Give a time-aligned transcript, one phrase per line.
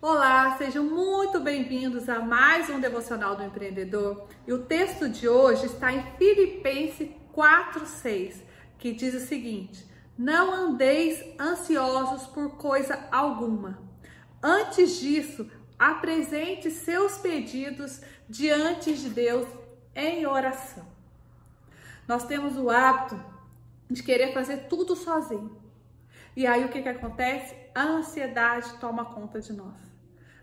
[0.00, 4.28] Olá, sejam muito bem-vindos a mais um Devocional do Empreendedor.
[4.46, 8.40] E o texto de hoje está em Filipenses 4:6,
[8.78, 9.84] que diz o seguinte:
[10.16, 13.82] Não andeis ansiosos por coisa alguma.
[14.40, 19.48] Antes disso, apresente seus pedidos diante de Deus
[19.96, 20.86] em oração.
[22.06, 23.20] Nós temos o hábito
[23.90, 25.60] de querer fazer tudo sozinho.
[26.36, 27.52] E aí o que, que acontece?
[27.78, 29.76] A ansiedade toma conta de nós.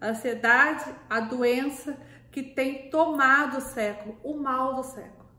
[0.00, 1.96] A ansiedade, a doença
[2.28, 5.30] que tem tomado o século, o mal do século.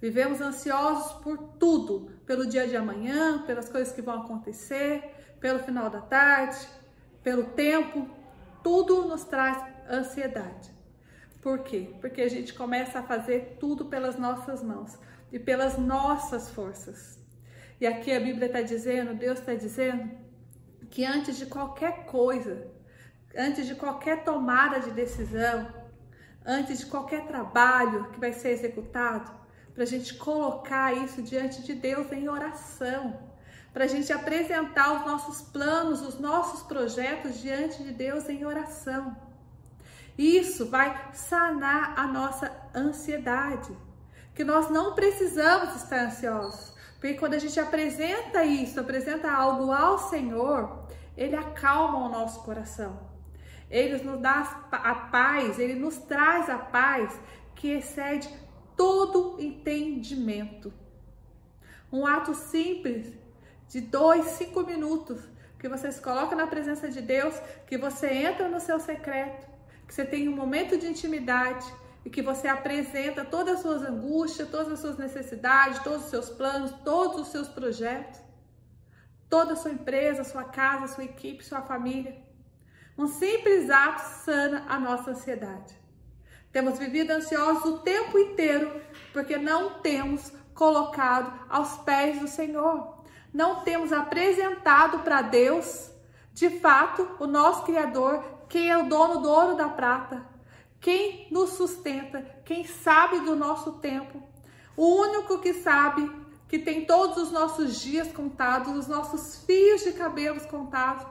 [0.00, 5.90] Vivemos ansiosos por tudo, pelo dia de amanhã, pelas coisas que vão acontecer, pelo final
[5.90, 6.66] da tarde,
[7.22, 8.08] pelo tempo.
[8.64, 10.70] Tudo nos traz ansiedade.
[11.42, 11.94] Por quê?
[12.00, 14.98] Porque a gente começa a fazer tudo pelas nossas mãos
[15.30, 17.22] e pelas nossas forças.
[17.78, 20.26] E aqui a Bíblia está dizendo, Deus está dizendo,
[20.90, 22.66] que antes de qualquer coisa,
[23.36, 25.68] antes de qualquer tomada de decisão,
[26.44, 29.30] antes de qualquer trabalho que vai ser executado,
[29.74, 33.20] para a gente colocar isso diante de Deus em oração,
[33.72, 39.16] para a gente apresentar os nossos planos, os nossos projetos diante de Deus em oração.
[40.16, 43.70] Isso vai sanar a nossa ansiedade,
[44.34, 46.76] que nós não precisamos estar ansiosos.
[47.00, 52.98] Porque quando a gente apresenta isso, apresenta algo ao Senhor, ele acalma o nosso coração.
[53.70, 57.18] Ele nos dá a paz, ele nos traz a paz
[57.54, 58.28] que excede
[58.76, 60.72] todo entendimento.
[61.92, 63.12] Um ato simples
[63.68, 65.20] de dois, cinco minutos
[65.58, 67.34] que você se coloca na presença de Deus,
[67.66, 69.46] que você entra no seu secreto,
[69.86, 71.66] que você tem um momento de intimidade
[72.08, 76.30] e que você apresenta todas as suas angústias, todas as suas necessidades, todos os seus
[76.30, 78.18] planos, todos os seus projetos,
[79.28, 82.16] toda a sua empresa, sua casa, sua equipe, sua família.
[82.96, 85.76] Um simples ato sana a nossa ansiedade.
[86.50, 88.80] Temos vivido ansiosos o tempo inteiro
[89.12, 93.04] porque não temos colocado aos pés do Senhor.
[93.34, 95.90] Não temos apresentado para Deus,
[96.32, 100.37] de fato, o nosso Criador, quem é o dono do ouro da prata,
[100.80, 104.22] quem nos sustenta, quem sabe do nosso tempo,
[104.76, 106.08] o único que sabe
[106.48, 111.06] que tem todos os nossos dias contados, os nossos fios de cabelos contados,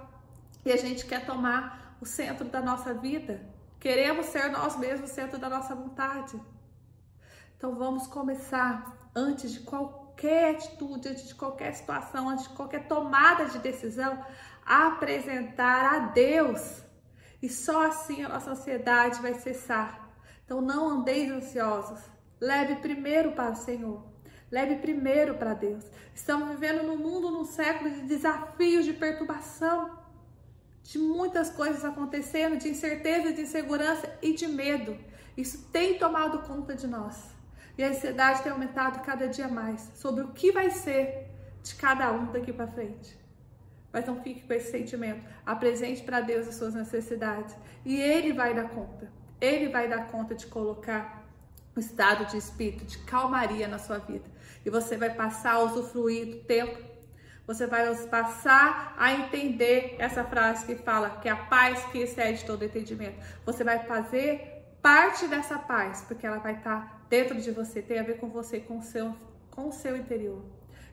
[0.65, 3.41] e a gente quer tomar o centro da nossa vida.
[3.79, 6.39] Queremos ser nós mesmos o centro da nossa vontade.
[7.55, 13.45] Então vamos começar antes de qualquer atitude, antes de qualquer situação, antes de qualquer tomada
[13.45, 14.23] de decisão,
[14.65, 16.83] a apresentar a Deus
[17.41, 20.09] e só assim a nossa ansiedade vai cessar.
[20.45, 21.99] Então não andeis ansiosos.
[22.39, 24.03] Leve primeiro para o Senhor.
[24.49, 25.83] Leve primeiro para Deus.
[26.15, 29.99] Estamos vivendo num mundo, num século de desafios, de perturbação,
[30.83, 34.97] de muitas coisas acontecendo, de incerteza, de insegurança e de medo.
[35.35, 37.35] Isso tem tomado conta de nós.
[37.77, 41.27] E a ansiedade tem aumentado cada dia mais sobre o que vai ser
[41.61, 43.26] de cada um daqui para frente.
[43.91, 45.21] Mas não fique com esse sentimento.
[45.45, 47.55] Apresente para Deus as suas necessidades
[47.85, 49.11] e Ele vai dar conta.
[49.39, 51.25] Ele vai dar conta de colocar
[51.75, 54.25] um estado de espírito, de calmaria na sua vida.
[54.65, 56.77] E você vai passar a usufruir do tempo.
[57.45, 62.65] Você vai passar a entender essa frase que fala que a paz que excede todo
[62.65, 63.17] entendimento.
[63.45, 68.03] Você vai fazer parte dessa paz, porque ela vai estar dentro de você, tem a
[68.03, 69.15] ver com você, com o seu,
[69.49, 70.43] com o seu interior.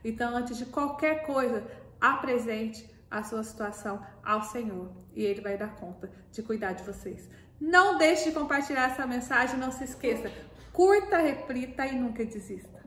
[0.05, 1.65] Então, antes de qualquer coisa,
[2.13, 7.31] apresente a sua situação ao Senhor e Ele vai dar conta de cuidar de vocês.
[7.61, 10.31] Não deixe de compartilhar essa mensagem, não se esqueça.
[10.73, 12.83] Curta, reflita e nunca desista.